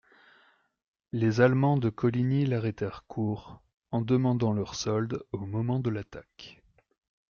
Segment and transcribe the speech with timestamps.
[1.11, 3.61] Les Allemands de Coligny l'arrêtèrent court
[3.91, 6.63] en demandant leur solde au moment de l'attaque.